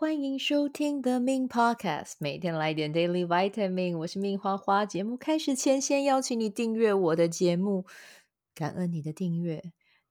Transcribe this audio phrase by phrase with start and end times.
[0.00, 3.98] 欢迎收听 The Min Podcast，每天来点 Daily Vitamin。
[3.98, 4.86] 我是命花花。
[4.86, 7.84] 节目开始前，先邀请你订阅我的节目，
[8.54, 9.62] 感恩你的订阅。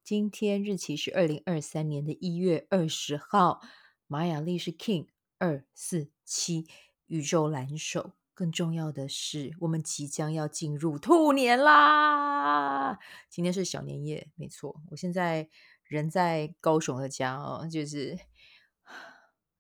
[0.04, 3.62] 今天日期是二零二三年的一月二十号，
[4.06, 5.08] 玛雅历是 King
[5.40, 6.68] 二四七，
[7.08, 8.12] 宇宙蓝手。
[8.36, 13.00] 更重要的是，我们即将要进入兔年啦！
[13.28, 14.80] 今天是小年夜，没错。
[14.92, 15.50] 我现在
[15.84, 18.20] 人在高雄的家哦，就是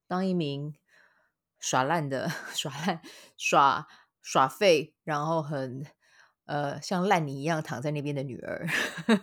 [0.09, 0.73] 当一名
[1.59, 3.01] 耍烂的、 耍烂、
[3.37, 3.87] 耍
[4.21, 5.85] 耍废，然后很
[6.45, 8.67] 呃像烂泥一样躺在那边的女儿，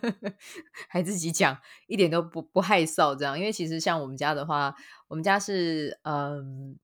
[0.89, 3.39] 还自己讲，一点都不不害臊这样。
[3.39, 4.75] 因为其实像我们家的话，
[5.09, 6.79] 我们家是嗯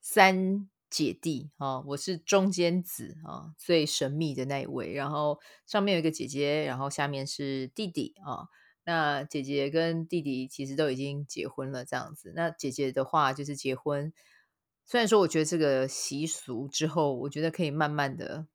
[0.00, 0.68] 三。
[0.90, 4.92] 姐弟啊，我是中间子啊，最神秘的那一位。
[4.92, 8.48] 然后上面有一个姐姐，然后下面是弟弟啊。
[8.84, 12.32] 那姐姐跟弟弟其实都已经结婚了，这样子。
[12.34, 14.12] 那姐姐的话就是结婚，
[14.84, 18.46] 虽然说我觉得这个习俗之后，我觉得可以慢慢的，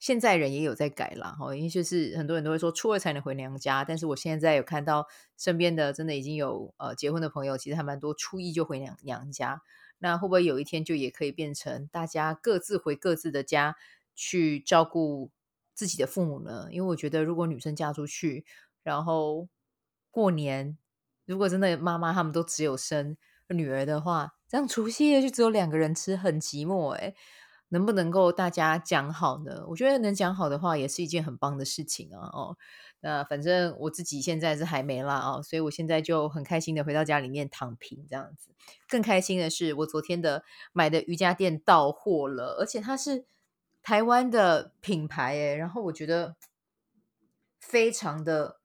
[0.00, 1.36] 现在人也有在改啦。
[1.38, 9.62] 哈，因为就是很多人都会说初二才能回娘家，但是我现在有看到身边的真的已经有呃结婚的朋友，其实还蛮多初一就回娘娘家。
[9.98, 13.76] 那会不会有一天就也可以变成大家各自回各自的家
[14.14, 15.30] 去照顾
[15.72, 16.68] 自己的父母呢？
[16.70, 18.44] 因为我觉得，如果女生嫁出去，
[18.82, 19.48] 然后
[20.14, 20.78] 过年，
[21.26, 23.16] 如果真的妈妈他们都只有生
[23.48, 27.16] 女儿的话，这样除夕夜就只有两个人吃，很寂寞诶。
[27.70, 29.64] 能不能够大家讲好呢？
[29.70, 32.30] 我觉得能讲好的话，也是一件很棒的事情啊！
[32.32, 32.56] 哦。
[33.00, 38.50] 那反正我自己现在是还没啦啊，所以我现在就很开心的回到家里面躺平这样子。
[38.88, 43.24] 更开心的是，我昨天的买的瑜伽垫到货了，而且它是
[43.82, 46.36] 台湾的品牌诶，然后我觉得
[47.58, 48.60] 非常的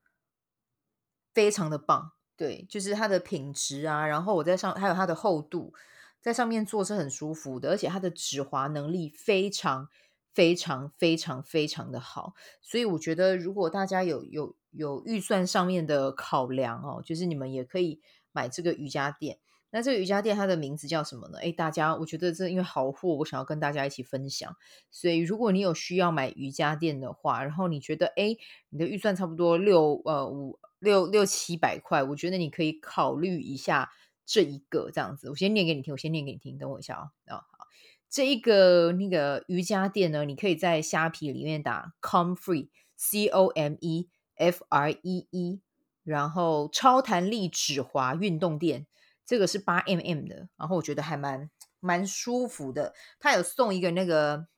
[1.32, 5.72] 非常的棒，对，就是它的品质啊，然后我在上还有它的厚度，
[6.20, 9.88] 在上面坐是很舒服的，而且它的止滑能力非常。
[10.32, 19.40] 非常非常非常的好，所以我觉得如果大家有有有预算上面的考量哦，就是你们也可以买这个瑜伽垫。
[19.70, 21.38] 那这个瑜伽垫它的名字叫什么呢？
[21.40, 24.56] 诶，大家，我觉得这因为好货，我想要跟大家一起分享。
[24.88, 28.38] 所以如果你有需要买瑜伽垫的话，然后你觉得诶，
[28.68, 33.92] 你的预算差不多六呃五六六七百块，我觉得你可以考虑一下
[34.26, 35.30] 这一个这样子。
[35.30, 37.36] 我先念给你听，我先念给你听，等我一下啊啊。
[37.36, 37.66] 好
[38.08, 45.60] 这一个那个瑜伽垫呢，你可以在虾皮里面打 Comfree C O M E F R E E，
[46.02, 48.86] 然后超弹力指滑运动垫，
[49.24, 51.48] 这个是八 mm 的，然后我觉得还蛮
[51.78, 52.94] 蛮舒服的。
[53.20, 54.48] 它有送一个那个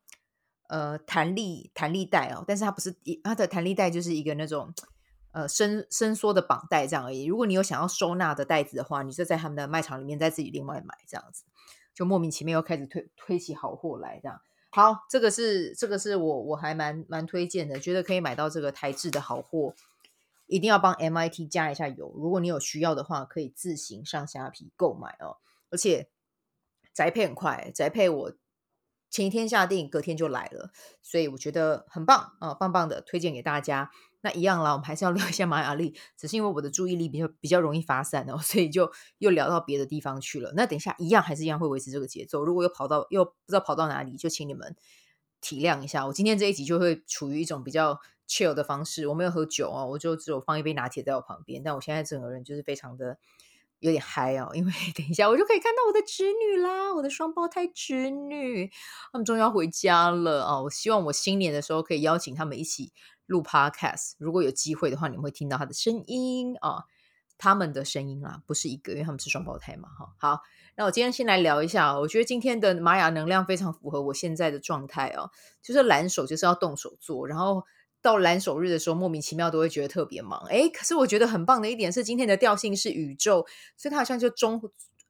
[0.68, 4.72] 呃弹力弹力带哦，但是它不是一它的弹力带就是一个那种
[5.32, 7.24] 呃伸伸缩的绑带这样而已。
[7.24, 11.44] 如果你有想要收纳的袋子的话，你就在他们的卖场里面再自己另外买这样子。
[11.94, 19.74] 就莫名其妙又开始推推起好货来，这样好，这个是这个是我我还蛮蛮推荐的，觉得可以买到这个台制的好货，
[20.46, 22.10] 一定要帮 MIT 加一下油。
[22.16, 25.36] 如果你有需要的话，可以自行上虾皮购买哦。
[25.68, 26.08] 而且
[26.94, 28.32] 宅配很快，宅配我
[29.10, 30.70] 前一天下定，隔天就来了，
[31.02, 33.90] 所以我觉得很棒啊，棒棒的，推荐给大家。
[34.22, 40.52] 那一样啦，我们还是要聊一下玛雅历，只是因为我的注意力比较比较容易发散哦， 所以就又聊到别的地方去了。
[40.56, 44.74] 那等一下一样还是一样会维持这个节奏，如果又跑到又不知道跑到哪里，就请你们
[45.40, 46.06] 体谅一下。
[46.06, 53.18] 我今天这一集就会处于一种比较 chill 的方式，我没有喝酒哦，我就只有放一杯拿铁在我旁边，但我现在整个人就是非常的
[53.82, 58.70] 有点嗨哦，因为 等一下我就可以看到我的侄女啦，我的双胞胎侄女，
[59.12, 60.62] 他们终于要回家了啊！
[60.62, 62.92] 我希望我新年的时候可以邀请他们一起。
[63.26, 66.84] 录 Podcast，如果有机会的话，你们会听到他的声音啊，
[67.38, 70.12] 他们的声音啊，不是一个，因为他们是双胞胎嘛，哈。
[70.18, 70.42] 好，
[70.76, 75.30] 那我今天先来聊一下，我觉得今天的玛雅能量非常符合我现在的状态哦，
[75.62, 77.64] 就是蓝手就是要动手做，然后
[78.02, 83.46] 到蓝手日的时候，莫名其妙都会觉得特别忙，诶，可是我觉得很棒的一点是，今天的调性是宇宙，
[83.76, 84.60] 所以它好像就中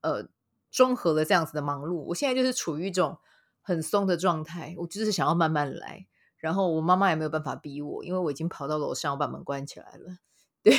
[0.03, 0.29] 呃
[0.71, 3.19] 综合了这样子的忙碌，我现在就是处于一种
[3.63, 6.07] 很松的状态，我就是想要慢慢来。
[6.37, 10.19] 然后我妈妈也没有办法逼我，因为我已经跑到楼上，我把门关起来了。
[10.61, 10.77] 对，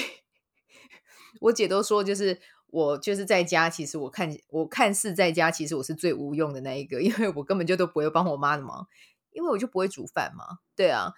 [1.39, 8.87] 我姐都说，就是我就是在家，其实我看我看似在家，其实我是最无用的那一个，因为我根本就都不会帮我妈的忙，
[9.31, 10.59] 因为我就不会煮饭嘛。
[10.75, 11.13] 对啊，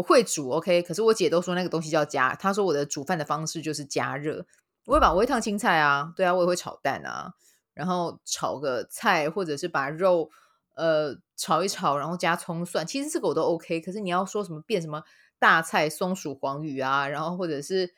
[0.00, 4.44] 我会煮，OK，可是我姐都说那个东西叫加，她说我的煮饭的方式就是加热，
[4.86, 7.34] 我会把我会烫青菜啊，对啊，我也会炒蛋啊，
[7.74, 10.30] 然后炒个菜，或者是把肉。
[10.76, 13.82] 呃，炒一炒，然后加葱蒜，其实这个我都 OK。
[13.82, 15.02] 可是你要说什么变什么
[15.38, 17.92] 大菜松鼠黄鱼啊，然后或者是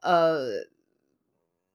[0.00, 0.48] 呃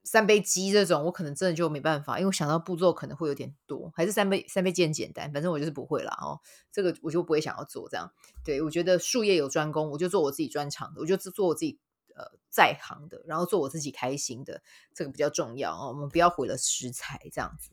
[0.03, 6.39] 三杯鸡这种，我可能真的就没办法，因为我想到步骤可能会有点多，还是三杯三杯鸡很简单，反正我就是不会啦哦，
[6.71, 8.12] 这个我就不会想要做这样。
[8.44, 11.80] 对，我觉得术业有专攻，我就做我自己专长的，我就做我自己
[12.15, 14.63] 呃在行的，然后做我自己开心的，
[14.94, 15.89] 这个比较重要哦。
[15.89, 17.71] 我们不要毁了食材这样子。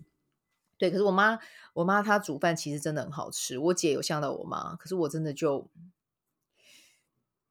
[0.76, 1.38] 对，可是我妈
[1.72, 5.70] 我妈她煮饭其实真的很好吃，我姐有像到我妈，可是我真的就。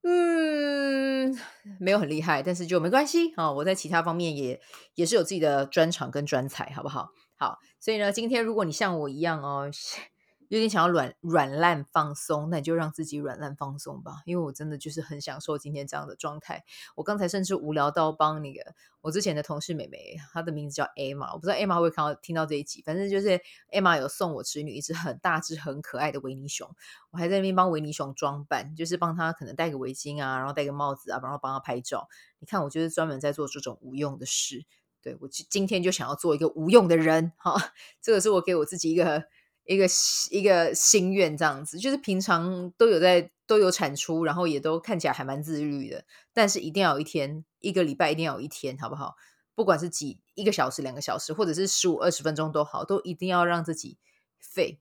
[0.08, 1.38] 嗯，
[1.80, 3.54] 没有很厉害，但是就没关系啊、哦。
[3.56, 4.60] 我在其他方面也
[4.96, 7.10] 也是有自己的专长跟专才，好不好？
[7.36, 9.70] 好，所以呢，今天如果你像我一样哦。
[10.50, 14.22] 有点想要软软烂放松，那你就让自己软烂放松吧。
[14.26, 16.64] 因为我真的就是很享受今天这样的状态。
[16.96, 22.82] 我刚才甚至无聊到帮那个我之前的同事妹妹，她的名字叫 Emma，我不知道 Emma 会会看到听到这一集。
[22.82, 23.40] 反正就是
[23.72, 26.70] Emma 有送我侄女一只很大只、很可爱的维尼熊，
[27.12, 32.08] 我还在那边帮维尼熊装扮，就是帮她可能戴个围巾啊，然后戴个帽子啊，然后帮她拍照。
[32.40, 34.66] 你看，我就是专门在做这种无用的事。
[35.02, 39.26] 对，我今天就想要做一个无用的人，哈，这个是我给我自己一个。
[39.68, 39.86] 一个
[40.32, 46.06] 一个心愿这样子，就是平常都有在都有产出，然后也都看起来还蛮自律的。
[46.34, 49.16] 但是一定要有一天，一个礼拜一定要有一天，好不好？
[49.56, 53.98] 不管是几一个小时、两个小时，或者是十五二十分钟都好，都一定要让自己
[54.40, 54.80] 废。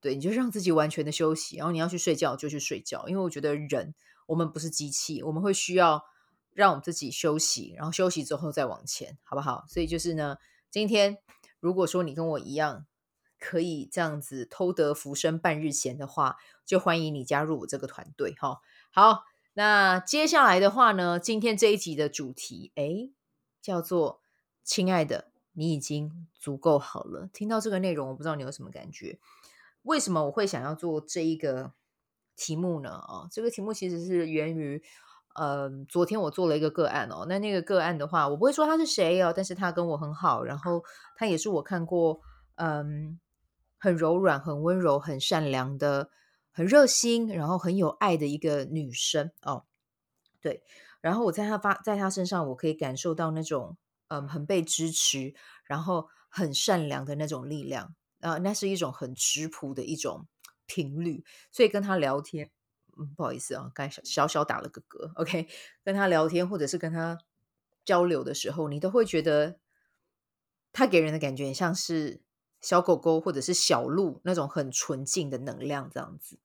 [0.00, 3.06] 对，你就让自己完全的休息，然后你要去睡觉就去睡觉。
[3.08, 3.94] 因为我觉得人
[4.26, 6.02] 我们不是机器，我们会需要
[6.54, 9.66] 让我们自己休息，然后休息之后再往前，好不好？
[9.68, 10.38] 所以就是呢，
[10.70, 11.18] 今天
[11.60, 12.86] 如果说你跟我一样。
[13.42, 18.60] 可以这样子偷得浮生半日闲的话，就欢迎你加入我这个团队哈。
[18.92, 19.24] 好，
[19.54, 23.12] 那接下来的话呢，今天这一集的主题，诶，
[23.60, 24.20] 叫做
[24.62, 27.28] “亲爱的，你已经足够好了”。
[27.34, 29.18] 听到这个内容，我不知道你有什么感觉？
[29.82, 31.72] 为什么我会想要做这一个
[32.36, 32.90] 题目呢？
[32.90, 34.80] 啊，这个题目其实是源于，
[35.34, 37.26] 呃，昨天我做了一个个案哦。
[37.28, 40.84] 那那个个案的话，我不会说他是谁哦，但是他跟我很好，然后
[41.16, 42.20] 他也是我看过，
[42.54, 43.18] 嗯。
[43.82, 46.08] 很柔软、很温柔、很善良的、
[46.52, 49.64] 很热心，然后很有爱的一个女生哦。
[50.40, 50.62] 对，
[51.00, 53.76] 然后我在她发在她身上，我可以感受到那种
[54.06, 55.34] 嗯，很被支持，
[55.64, 57.86] 然后很善良的那种力量
[58.20, 60.28] 啊、呃，那是一种很质朴的一种
[60.66, 61.24] 频率。
[61.50, 62.52] 所以跟她聊天，
[62.96, 65.10] 嗯，不好意思啊，刚才小小打了个嗝。
[65.16, 65.48] OK，
[65.82, 67.18] 跟她聊天或者是跟她
[67.84, 69.58] 交流的时候，你都会觉得
[70.72, 72.22] 她给人的感觉像是。
[72.62, 76.38] 小狗狗或者是小鹿那种很纯净的能量这样子，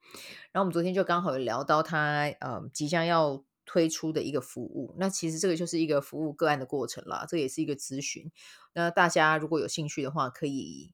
[0.52, 8.32] 然后我们昨天就刚好有聊到他呃即将要推出的一个服务，那其实这个就是一个服务个案的过程啦，这也是一个咨询。
[8.74, 10.92] 那大家如果有兴趣的话，可以，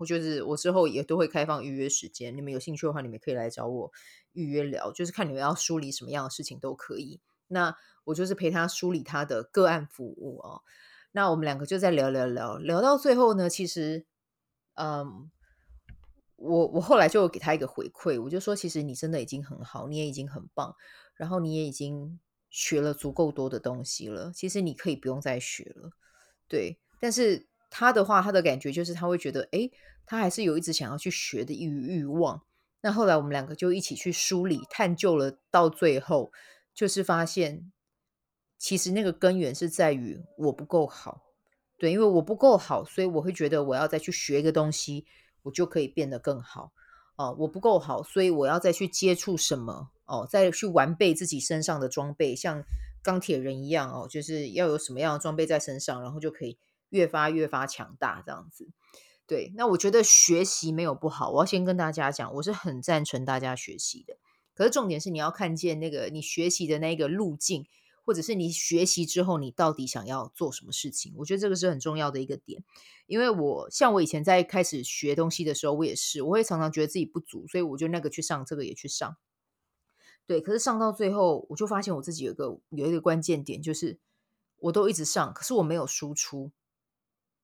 [0.00, 3.92] 我就是我之后也都会开放预约时间，你们有兴趣的话，你们可以来找我
[4.32, 7.20] 预约聊，就是看你们要梳理什么样的事情都可以。
[7.46, 10.62] 那我就是陪他梳理他的个案服务哦。
[11.12, 14.06] 那我们两个就在聊聊聊聊到最后呢，其实。
[14.74, 15.30] 嗯，
[16.36, 20.74] 我我后来就给他一个回馈，我就说，其实你真的已经很好，你也已经很棒，
[21.14, 22.18] 然后你也已经
[22.50, 24.32] 学了足够多的东西了。
[24.32, 25.90] 其实你可以不用再学了，
[26.48, 26.78] 对。
[27.00, 29.70] 但是他的话，他的感觉就是他会觉得，诶，
[30.06, 32.42] 他还是有一直想要去学的欲欲望。
[32.80, 36.32] 那后来我们两个就一起去梳理、探究了，到最后
[36.74, 37.72] 就是发现，
[38.58, 41.22] 其实那个根源是在于我不够好。
[41.84, 45.04] 对，因为我不够好，所以我会觉得我要再去学一个东西，
[45.42, 46.72] 我就可以变得更好。
[47.16, 52.64] 哦，我不够好，所以我要再去接触什么哦，再去完备自己身上的装备，像
[53.02, 56.56] 钢铁人一样哦，就是要有什么样的装备在身上，然后就可以
[56.88, 58.70] 越发越发强大这样子。
[59.26, 64.16] 对，那我觉得学习没有不好，我要先跟大家讲，我是很赞成大家学习的。
[64.54, 67.66] 可是重点是你要看见那个你学习的那个路径。
[68.04, 71.14] 或者是你学习之后，你到底想要做什么事情？
[71.16, 72.62] 我觉得这个是很重要的一个点。
[73.06, 79.16] 因为我像我以前在开始学东西的时候，我也是，我会常常觉得自己不足，所以我就那个去上，这个也去上。
[80.26, 83.98] 对，可是上到最后，我就发现我自己有一个有一个关键点，就是
[84.58, 86.52] 我都一直上，可是我没有输出。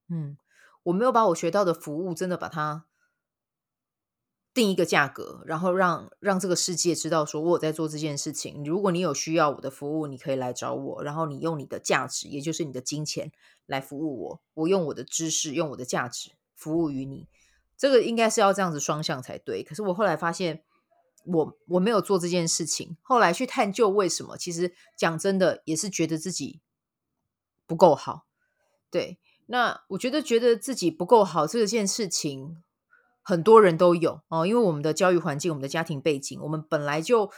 [0.08, 0.36] 嗯，
[0.84, 2.86] 我没有把我学到的服务真的把它。
[4.52, 8.64] 定一个价格，然后让让这个世界知道说我有在做这件事情。
[8.64, 11.02] 如果你有需要我的服务，你可以来找我。
[11.04, 13.30] 然后你用你的价值，也就是你的金钱
[13.66, 14.40] 来服务我。
[14.54, 17.28] 我用我的知识，用我的价值服务于你。
[17.76, 19.62] 这个应该是要这样子双向才对。
[19.62, 20.64] 可是我后来发现
[21.24, 22.96] 我，我我没有做这件事情。
[23.02, 26.60] 后来去探究为什么，其实讲真的，也是觉得自己
[27.66, 28.26] 不够好。
[28.90, 32.60] 对，那我觉得觉得自己不够好这件事情。
[33.30, 37.30] 很多人都有哦，因为我们的教育环境、我们的家庭背景，我们本来就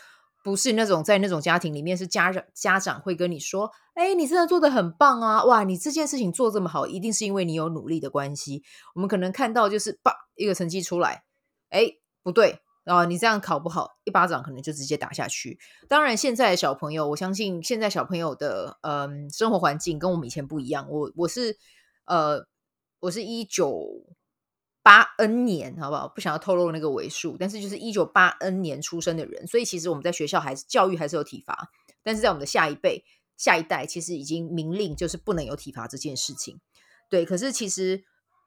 [0.43, 8.63] 不是那种在那种家庭里面是家长家长会跟你说，哎，你真的做得很棒啊，哇，你这件事情做这么好，一定是因为你有努力的关系。
[8.95, 11.25] 我们可能看到就是叭一个成绩出来，
[11.69, 12.61] 哎，不对。
[12.85, 15.57] 啊，你这样考不好，一巴掌可能就直接打下去。
[15.89, 20.89] 当然，现在的小朋友，我相信现在小朋友的嗯生活环境跟我们以前不一样。
[20.91, 21.57] 我我是
[22.07, 22.45] 呃，
[22.99, 23.87] 我是一九
[24.83, 26.09] 八 N 年，好不好？
[26.09, 31.71] 不想要透露那个尾数，但是就是一九八 N 年出生的人，所以其实我们在学校还是教育还是有体罚，
[32.03, 33.05] 但是在我们的下一辈、
[33.37, 36.61] 下一代，其实已经明令就是不能有体罚这件事情。
[37.09, 38.05] 对，可是其实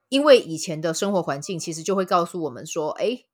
[0.09, 3.25] 因为以前的生活环境，其实就会告诉我们说，哎。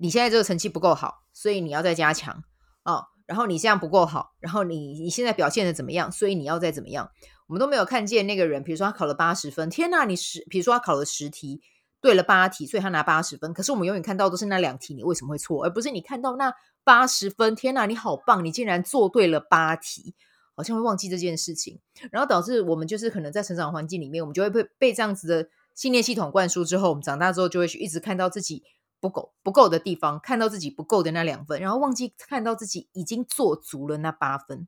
[0.00, 2.44] 你现在这个成绩不够好，所以你要再加强
[2.84, 3.06] 哦。
[3.26, 6.12] 然后你这样不够好，然后你你现在表现的怎么样？
[6.12, 7.10] 所以你要再怎么样？
[7.48, 10.04] 我们都没有看见那个人，比如说他考了八十分，天哪！
[10.04, 11.60] 你十，比如说他考了十题，
[12.00, 13.52] 对了八题，所以他拿八十分。
[13.52, 15.64] 可是我们永远看到都是那两题，你为什么会错？
[15.64, 16.52] 而不是你看到那
[16.84, 17.86] 八十分，天哪！
[17.86, 20.14] 你好棒，你竟然做对了八题，
[20.54, 28.64] 好像会忘记这件事情，然后导致我们就是可能在成长环境里面，我们就会被被这样子的信念系统灌输之后，我们长大之后就会去一直看到自己。
[29.00, 34.66] 不够不够的地方，看到自己不够的那两分，然后忘记看到自己已经做足了那八分，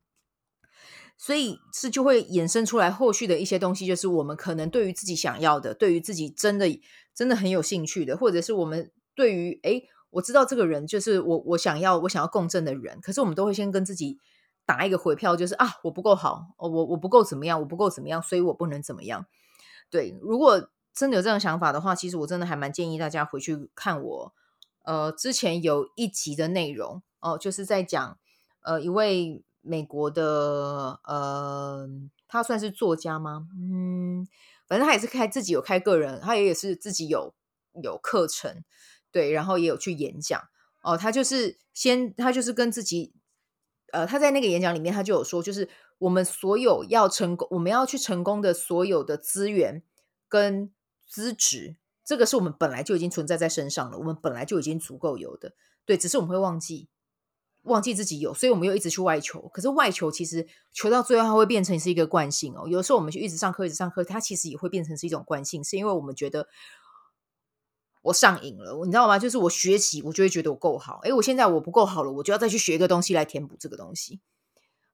[1.22, 6.66] 所以是就会衍生出来后续的一些东西，就是我们可能对于自己想要的，对于自己真的
[7.14, 14.18] 真的很有兴趣的，或者是我们对于诶，我知道这个人就是我我想要我想要共振的人，可是我们都会先跟自己
[14.64, 19.26] 打一个回票，就是啊我不够好，我我不够怎么样，我不够怎么样，所以我不能怎么样。
[19.90, 20.70] 对，如果。
[20.92, 24.34] 真的有这种想法的话，其实我真的还蛮建议大家回去看我，
[24.82, 28.18] 呃，之前有一集的内容哦，就是在讲，
[28.62, 31.88] 呃，一位美国的，呃，
[32.26, 33.46] 他算是作家吗？
[33.56, 34.26] 嗯，
[34.66, 37.34] 反正他也是开自己有开个人，他也也是自己有
[37.82, 38.64] 有课程，
[39.10, 40.40] 对，然后也有去演讲
[40.82, 43.14] 哦，他就是先，他就是跟自己，
[43.92, 49.82] 呃，他在那个演讲里面，他就有说，就是我们所有要成功，我们要去成功的所有的资源
[50.28, 50.72] 跟。
[51.12, 51.74] 资质，
[52.04, 56.88] 这个是我们本来就已经存在在身上了，我们本来就已经足够有的，对，只是我们会忘记，
[57.62, 59.40] 忘记自己有，所以我们又一直去外求。
[59.48, 62.66] 可是外求其实求到最后，它会变成是一个惯性哦。
[62.66, 66.48] 有时候我们就一直上课，一直上课，它其实也会变成是一种惯性，是因为我们觉得
[68.02, 69.18] 我上瘾了，你知道吗？
[69.18, 74.20] 就是我学习，我就会觉得我够好，诶，我现在我不够好了，我就要再去学一个东西来填补这个东西。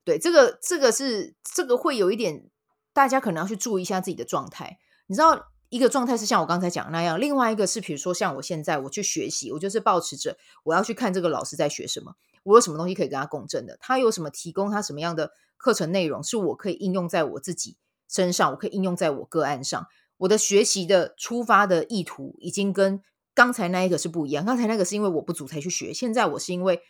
[0.05, 2.51] 对，这个这个是这个会有一点，
[2.93, 5.53] 大家可能要去注意一下自己的状态，你知道。
[5.69, 12.15] 一个状态是像我刚才讲的那样，另外一个是比如说像我现在我去学习，我就是保持着我要去看这个老师在学什么，
[12.47, 17.76] 我有什么东西可以跟他共振的，他有什么提供他什么样的课程内容是我可以应用在我自己
[18.09, 19.87] 身上，我可以应用在我个案上，
[20.19, 23.03] 我的学习的出发的意图已经跟
[23.35, 26.81] 刚才那一个是不一样，刚才那个是因为我不足才去学，现在我是因为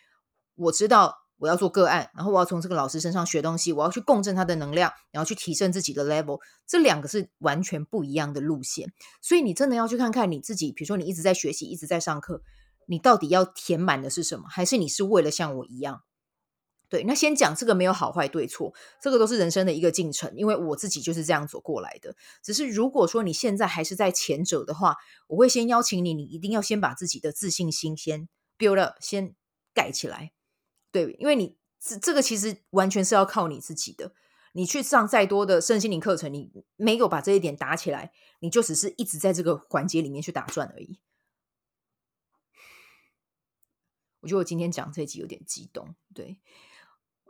[0.55, 1.17] 我知道。
[1.39, 6.39] 我要做个案，然后我要从这个老师身上学东西，我要去共振他的能量，然后去提升自己的 level。
[6.65, 10.71] 这两个是完全不一样的路线，所以你真的要去看看你自己。
[10.71, 12.41] 比如说，你一直在学习，一直在上课，
[12.87, 14.47] 你到底要填满的是什么？
[14.49, 16.01] 还是你是为了像我一样？
[16.89, 22.15] 对，那先讲这个没有好坏对错，这个都是人生的一个进程，因为我自己就是这样走过来的。
[22.41, 24.95] 只是如果说你现在还是在前者的话，
[25.27, 29.35] 我会先邀请你，你一定要先把自己的自信心先 build 先
[29.73, 30.31] 盖起来。
[30.89, 34.13] 对，因为你这这个其实完全是要靠你自己的。
[34.53, 41.01] 你去上再多的身心灵课程，你没有把这一点打起来，你就只是一直在这个环节里面去打转而已。
[44.19, 46.39] 我觉得我今天讲这集有点激动，对，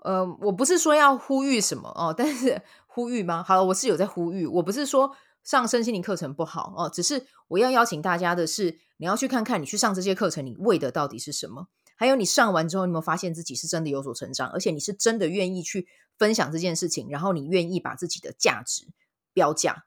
[0.03, 3.43] 呃，我不是说要呼吁什么哦， 但是呼吁吗？
[3.43, 11.67] 好了，我是有在呼吁，我不是说上身心灵课程不好哦，只是我要邀请大家的是，你要去看看你去上这些课程，你为的到底是什么？
[11.97, 14.49] 还有你上完之后，你有没有发现自己是真的有所成长？
[14.49, 18.87] 而且你是真的愿意去分享这件事情，然后你愿意把自己的价值
[19.33, 19.86] 标价。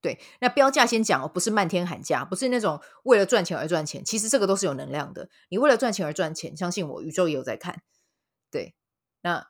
[0.00, 4.04] 对，那标价先讲哦，不是漫天喊价，不是那种为了赚钱而赚钱。
[4.04, 5.28] 其实这个都是有能量的。
[5.48, 7.82] 你为了赚钱而赚钱，相信我，宇宙也有在看。
[8.50, 8.74] 对，
[9.22, 9.48] 那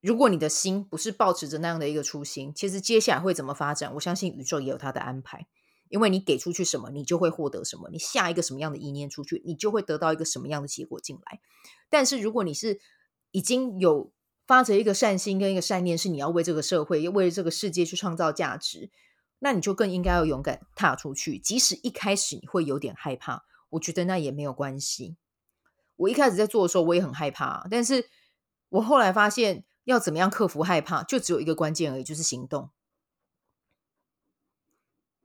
[0.00, 3.94] 如果你的心不是抱持着那样的一个初心，其实接下来会怎么发展？
[3.94, 5.46] 我相信宇宙也有它的安排。
[5.88, 7.88] 因为你给出去什么，你就会获得什么。
[7.90, 11.40] 你下一个什么样的意念出去，你就会得到一个什么样的结果进来。
[11.88, 12.78] 但是如果你是
[13.30, 14.12] 已经有
[14.46, 18.90] 发着一个善心跟一个善念，是你要为这个社会、为这个世界去创造价值，
[19.40, 21.38] 那你就更应该要勇敢踏出去。
[21.38, 25.16] 即使一开始你会有点害怕，我觉得那也没有关系。
[25.96, 28.08] 我一开始在做的时候，我也很害怕，但是
[28.68, 32.70] 我后来发现要怎么样克服害怕，就只有一个关键而已，就是行动。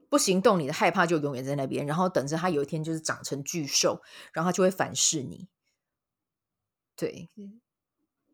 [0.09, 5.47] 不行动，你的害怕就永远在那边，然后等着它有一天就是长成巨兽，然后它就会反噬你。
[6.95, 7.31] 对，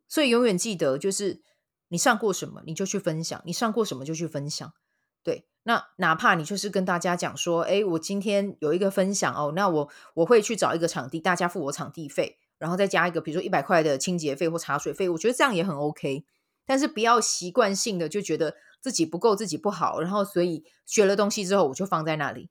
[0.09, 1.41] 所以永远记得，就是
[1.87, 4.73] 你上过什么，你就去分享；你上过什么就去分享。
[5.23, 16.25] 对，那哪怕你就是跟大家讲说，哎，我今天有一个分享哦，那我我会去找一个场地，大家付我场地费，然后再加一个，比如说一百块的清洁费或茶水费，我觉得这样也很 OK。
[16.65, 22.49] 但是不要习惯性的就觉得自己不够，自己不好，然后所以学了东西之后我就放在那里。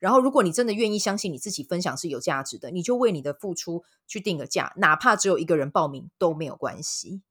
[0.00, 7.22] 然后如果你真的愿意相信你自己分享是有价值的，你就为你的付出去定个价，哪怕只有一个人报名都没有关系，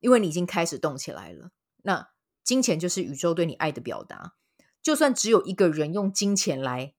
[0.00, 1.50] 因为你已经开始动起来了。
[1.82, 2.08] 那
[2.46, 4.34] 金钱就是宇宙对你爱的表达，
[4.80, 6.94] 就算只有一个人用金钱来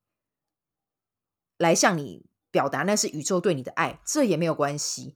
[1.57, 5.15] 来向你表达，那是宇宙对你的爱，这也没有关系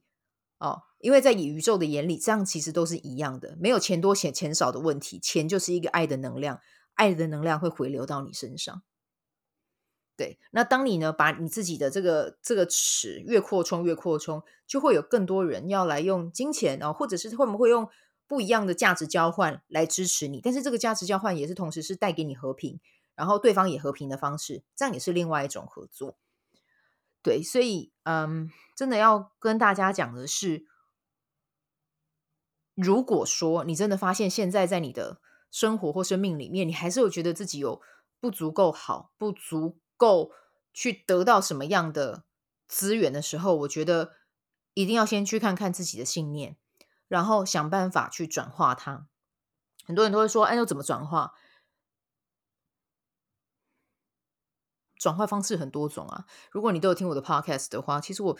[0.57, 0.83] 哦。
[0.99, 5.19] 因为在宇宙的眼里，这样其实都是一样的，没有钱多钱钱少的问题。
[5.19, 6.61] 钱就是一个爱的能量，
[6.93, 8.81] 爱的能量会回流到你身上。
[10.15, 17.89] 对，那当你呢，把你自己的这个这个尺越扩充越扩充，就会有更多人要来用金钱哦，或者是会不会用
[18.31, 20.39] 不一样的价值交换来支持你？
[20.39, 22.79] 但是这个价值交换也是同时是带给你和平，
[23.13, 26.15] 然后对方也和平的方式，这样也是另外一种合作。
[27.21, 30.65] 对，所以嗯，真的要跟大家讲的是。
[32.73, 35.19] 如果说你真的发现现在在你的
[35.51, 37.81] 生活或生命里面，你还是有觉得自己有
[38.21, 40.31] 不足够好，不足够
[40.73, 42.23] 去得到什么样的
[42.65, 44.13] 资源的时候，我觉得
[44.73, 46.55] 一定要先去看看自己的信念，
[47.11, 49.05] 然后想办法去转化它。
[49.85, 51.33] 很多人都会说：“哎，要怎么转化？”
[54.97, 56.25] 转化方式很多种啊！
[56.51, 58.37] 如果你都有听我的 podcast 的话，其实我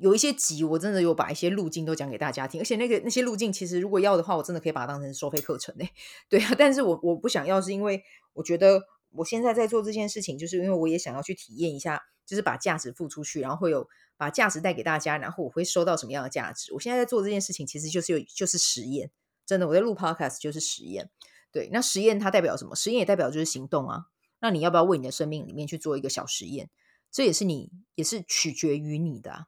[0.00, 5.88] 有一些集，我真的有把一些路径都讲给大家听，而且那个那些路径，其实如果要的话，我真的可以把它当成收费课程诶。
[6.28, 8.02] 对啊，但是我我不想要，是因为
[8.34, 8.82] 我觉得
[9.12, 16.72] 我现在在做这件事情，就是因为我也想要去体验一下，就是把价值付出去，然后会有把价值带给大家，然后我会收到什么样的价值。
[16.74, 19.10] 我现在在做这件事情，其实就是有就是实验，
[19.44, 21.10] 真的，我在录 podcast 就是实验。
[21.52, 22.74] 对，那实验它代表什么？
[22.74, 24.06] 实验也代表就是行动啊。
[24.40, 26.68] 那你要不要为你的生命里面去做一个小实验？
[27.10, 29.46] 这也是你，也是取决于你的，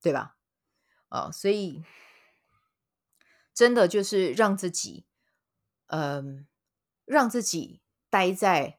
[0.00, 0.38] 对吧？
[1.10, 1.84] 哦，所以
[3.52, 5.04] 真的就是让自己，
[5.88, 6.46] 嗯，
[7.04, 8.78] 让自己待在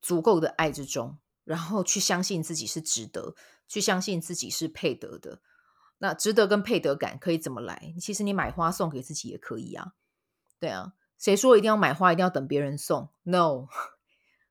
[0.00, 3.34] 足够的爱之中，然后去相信自己是值得，
[3.66, 5.40] 去相信自己是配得的。
[5.98, 7.94] 那值得跟配得感可以怎么来？
[7.98, 9.94] 其实你买花送给自己也可以啊，
[10.60, 10.92] 对啊。
[11.18, 13.68] 谁说一定要买花，一定要等别人送？No，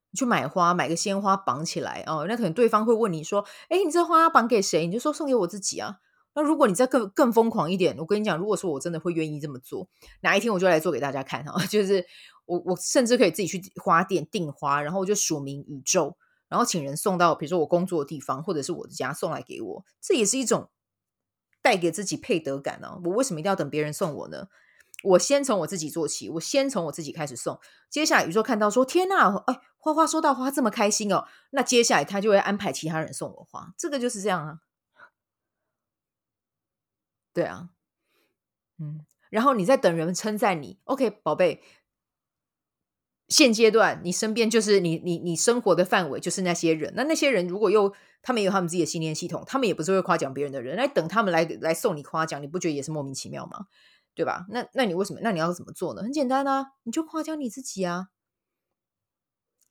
[0.09, 2.25] 你 去买花，买个鲜花绑起来哦。
[2.27, 5.99] 那可能对方会问你说：“哎，你这花要绑给谁？”你就说送给我自己啊。
[6.33, 9.87] 那如果你再更更疯狂一点，我跟你讲，如果说我真的会愿意这么做，
[10.21, 11.63] 哪一天我就来做给大家看哈。
[11.69, 12.03] 就是
[12.45, 16.17] 我我甚至可以自己去花店订花，然后我就署名宇宙，
[16.55, 20.69] 然后请人送到比如说我工作的地方或者是我的家送来给我，这也是一种
[21.61, 22.97] 带给自己配得感呢。
[23.03, 24.47] 我为什么一定要等别人送我呢？
[25.03, 27.59] 我先从我自己做起，我先从我自己开始送。
[27.89, 33.73] 接下来宇宙看到说：“天呐，哎，花花收到花这么开心哦。”那接下来他就会安排其他人送我花。
[33.77, 34.59] 这个就是这样啊，
[37.33, 37.71] 对啊，
[38.79, 39.05] 嗯。
[39.29, 41.61] 然后你在等人称赞你，OK，宝贝。
[43.27, 46.93] 现阶段你身边就是你你你生活的范围就是那些人。
[46.95, 50.75] 那那些人如果又他们有他们自己的信念系统，他们也不是会夸奖别人的人。
[50.75, 53.67] 来等他们来来送你夸奖，你不觉得也是莫名其妙吗？
[54.13, 54.45] 对吧？
[54.49, 55.19] 那那你为什么？
[55.21, 56.01] 那你要怎么做呢？
[56.01, 58.07] 很简单啊，你就夸奖你自己啊，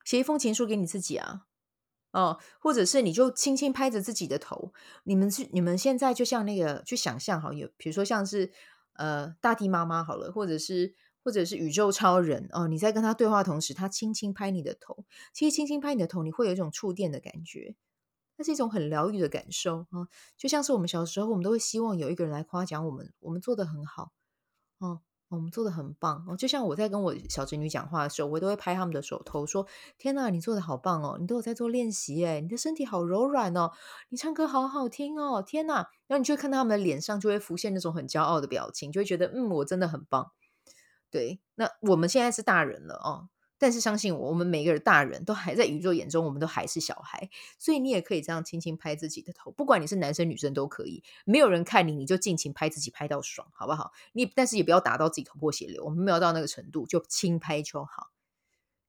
[0.05, 1.47] 写一封情书给你自己啊，
[2.13, 4.75] 哦，或者是你就轻轻拍着自己的头。
[5.05, 8.53] 你们是你们现在就像那个去想象好，有比如说像是
[8.97, 17.75] 呃大地妈妈好了，或者是或者是宇宙超人哦，你在跟他对话同时，他轻轻拍你的头，其实轻轻拍你的头，你会有一种触电的感觉，
[18.37, 24.13] 那是一种很疗愈的感受啊，哦，就像是我们小时候，我们都会希望有一个人来夸奖我们，我们做得很好。
[24.79, 33.71] 哦，我们做的很棒哦，就像我在跟我小侄女讲话的时候，我都会拍他们的手头，说：“天哪，你做的好棒哦，你都有在做练习诶，你的身体好柔软哦，
[34.11, 40.33] 你唱歌好好听哦，天哪！”然后你就会看到他们的脸上就会浮现那种很骄傲的表情，就会觉得嗯，我真的很棒。
[41.15, 43.29] 对，那我们现在是大人了哦。
[43.57, 53.93] 但是相信我，我们每个人大人都还在宇宙眼中，我们都还是小孩，所以你也可以这样轻轻拍自己的头，不管你是男生女生都可以，没有人看你，你就尽情拍自己，拍到爽，好不好？
[54.13, 58.11] 你但是也不要打到自己头破血流，我们没有到那个程度，就轻拍就好，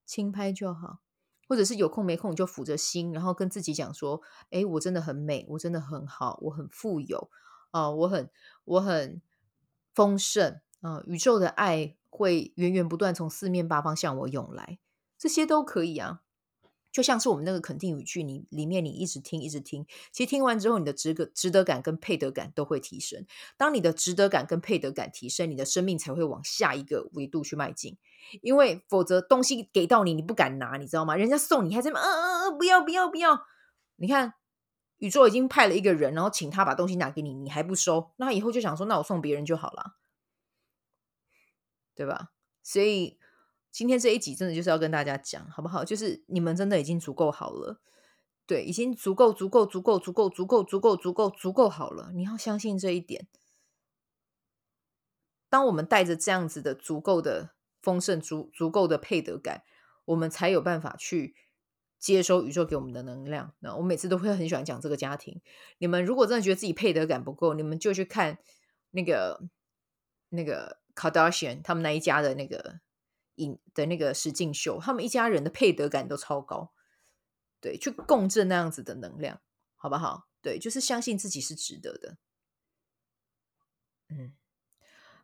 [0.03, 0.97] 轻拍就好，
[1.47, 7.29] 或者是有空没空你就抚着心，然后跟自己讲说：诶，我真的很美，我真的很好，我很富有
[7.69, 8.31] 啊、我很
[8.63, 9.21] 我很
[9.93, 11.95] 丰盛啊、宇宙的爱。
[12.15, 14.79] 会源源不断从四面八方向我涌来，
[15.17, 16.21] 这些都可以啊。
[16.91, 23.25] 就像是我们那个肯定语句，你里面你一直听一直听，其实听完之后，你的值得值得感跟配得感都会提升。
[23.57, 27.97] 当你的值得感跟配得感提升，你的生命才会往下一个维度去迈进。
[28.41, 31.17] 因为否则东西给到你，你不敢拿，你知道吗？
[31.17, 33.41] 人家送你还在那，嗯嗯嗯，不要不要不要！
[33.97, 34.35] 你看，
[34.99, 39.95] 宇宙已经派了一个人，然后请他把东西拿给你，你还不收，那以后就想说，那我送别人就好了，
[41.95, 42.33] 对吧？
[42.61, 43.17] 所以。
[43.77, 45.83] 今天这一集真的就是要跟大家讲，好不好？
[45.83, 47.81] 就是你们真的已经足够好了，
[48.47, 52.13] 对，已经足够、足够、足够、足够、足够、足够、足够、足够好了。
[52.15, 53.27] 你要相信这一点。
[55.49, 57.49] 当我们带着这样子的足够的
[57.81, 59.63] 丰盛、足足够的配得感，
[60.05, 61.35] 我们才有办法去
[61.99, 63.53] 接收宇宙给我们的能量。
[63.59, 65.41] 那我每次都会很喜欢讲这个家庭。
[65.79, 68.39] 你们如果真的觉得自己配得感不够，你们就去看
[68.91, 69.49] 那个
[70.29, 72.79] 那个考德西亚他们那一家的那个。
[73.37, 76.71] 影的那个实境秀，他们一家人的配得感都超高，
[77.59, 79.41] 对，去共振那样子的能量，
[79.75, 80.29] 好不好？
[80.41, 82.17] 对，就是相信自己是值得的。
[84.07, 84.33] 嗯，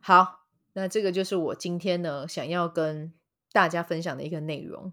[0.02, 3.14] 好，那这个就是我今天呢想要跟
[3.50, 4.92] 大家分享的一个内容，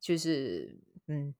[0.00, 1.32] 就是嗯，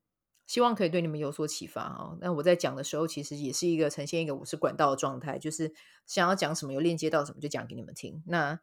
[0.51, 2.19] 希望可以对你们有所启发啊。
[2.21, 5.73] 那我在讲的时候，其实也是一个呈现一个我是管道的状态，就是
[6.07, 8.21] 想要讲什么有链接到什么就讲给你们听。
[8.27, 8.59] 那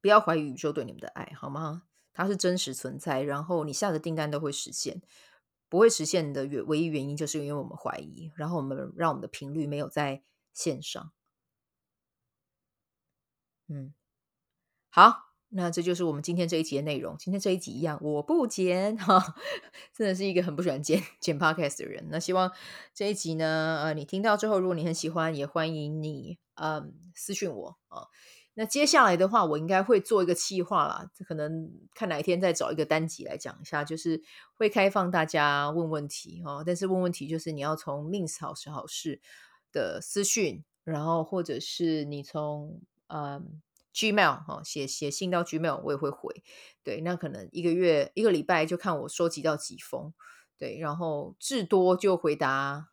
[0.00, 1.84] 不要怀疑宇宙对你们的爱，好吗？
[2.12, 5.00] 它是真实存在，然后你下的订单都会实现。
[5.68, 11.12] 不会实现的原唯一原因，就是因为我们怀疑，然后我们让我们的频率没有在线上。
[13.68, 13.94] 嗯，
[14.90, 15.23] 好，
[15.56, 17.16] 那这就是我们今天这一集的内容。
[17.16, 19.36] 今天这一集一样，我不剪哈，
[19.94, 22.08] 真的是一个很不喜欢剪剪 podcast 的人。
[22.10, 22.50] 那希望
[22.92, 28.08] 这一集呢，呃，你听到之后，如果你很喜欢，也欢迎你嗯私讯我啊。
[28.54, 34.20] 那接下来的话，我应该会做一个企划啦，可能看哪一天再找一个单集来讲一下，就是
[34.56, 36.64] 会开放大家问问题哦。
[36.66, 39.20] 但是问问题就是你要从 Min's 好时好事
[39.70, 43.60] 的私讯，然后或者是你从嗯
[43.94, 46.42] Gmail 哈写写信到 Gmail，我也会回。
[46.82, 50.12] 对，那可能一个月一个礼拜就看我收集到几封，
[50.58, 52.90] 对，然后至多就回答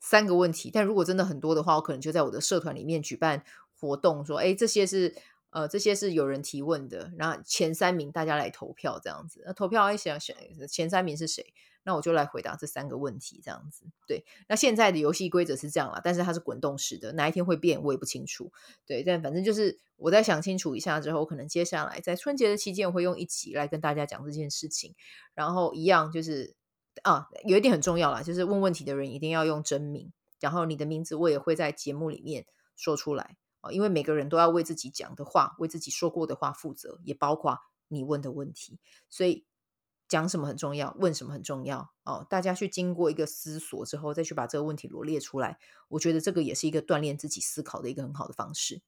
[0.00, 0.70] 三个问题。
[0.70, 3.44] 但如果真的很多的话，我可能就在我的社团里面举办。
[3.82, 5.16] 活动说，哎，这些是
[5.48, 9.42] 呃，这些是有人提问的，然后前三名大家来投票这样子。
[9.46, 10.36] 那投票，一想想
[10.68, 13.84] 前三名是谁，那我就来回答这三个问题这样子。
[14.06, 18.52] 对，那现在的游戏规则是这样啦，但是它是滚动式的，哪一天会变我也不清楚。
[18.86, 24.94] 对，但反正就是我在想清楚一下之后，可能接下来在春节的期间，我会用一集来跟大家讲这件事情。
[25.34, 26.54] 然后一样就是
[27.02, 33.36] 啊，有一点很重要啦，就是问问题的人一定要用真名，然后你的名字我也会在节目里面说出来。
[33.72, 38.78] 因为每个人都要为自己讲的话、为自己说过的话负责，也包括你问的问题。
[39.10, 39.44] 所以
[40.10, 42.26] 讲什么很重要，问什么很重要哦。
[42.28, 48.82] 大家去经过一个思索之后，再去把这个问题罗列出来，我觉得这个也是一个锻炼自己思考的一个很好的方式。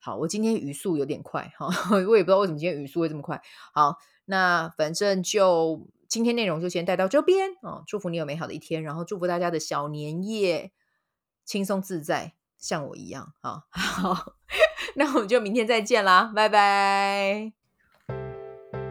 [0.00, 1.68] 好，我今天语速有点快哈，
[2.08, 3.42] 我也不知道为什么今天语速会这么快。
[3.72, 7.84] 好，那反正就今天内容就先带到这边哦。
[7.86, 10.72] 祝福你有美好的一天，然后祝福大家的小年夜
[11.44, 12.34] 轻松自在。
[12.56, 14.32] 像我一样啊， 好，
[14.96, 17.63] 那我们就明天再见啦，拜拜。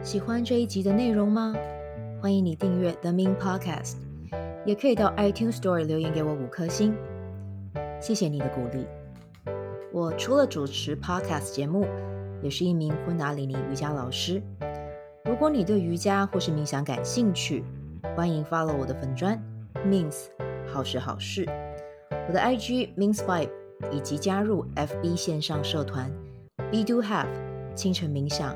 [0.04, 1.56] 喜欢这一集的内容吗？
[2.22, 3.94] 欢迎你订阅 The Min Podcast，
[4.66, 6.94] 也可以到 iTunes Store 留言给我五颗星，
[8.02, 8.86] 谢谢你的鼓励。
[9.94, 11.88] 我除了主持 Podcast 节目，
[12.42, 14.44] 也是一名昆达里尼瑜伽老师。
[15.24, 17.64] 如果你对瑜伽或是冥想感兴趣，
[18.14, 19.42] 欢迎 follow 我的粉专
[19.88, 20.26] Min's
[20.68, 21.46] 好时好事，
[22.28, 23.50] 我的 IG Min's Vibe。
[23.92, 26.10] 以及加入 FB 线上社团
[26.72, 27.28] Be Do Have
[27.76, 28.56] 清晨冥想、